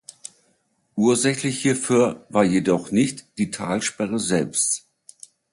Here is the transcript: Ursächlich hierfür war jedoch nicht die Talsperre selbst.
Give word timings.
Ursächlich 0.95 1.59
hierfür 1.61 2.25
war 2.29 2.43
jedoch 2.43 2.89
nicht 2.89 3.27
die 3.37 3.51
Talsperre 3.51 4.17
selbst. 4.17 4.89